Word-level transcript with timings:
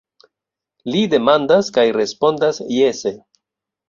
Li 0.93 1.03
demandas– 1.11 1.69
kaj 1.75 1.83
respondas 1.97 2.63
jese. 2.77 3.13